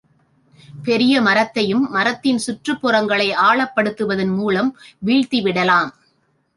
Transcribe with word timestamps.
பெரிய 0.83 1.21
மரத்தையும் 1.21 1.89
மரத்தின் 1.89 2.37
சுற்றுப் 2.37 2.87
புறங்களை 2.87 3.35
ஆழப்படுத்துவதன் 3.35 4.35
மூலம் 4.35 4.77
வீழ்த்திவிடலாம். 5.05 5.89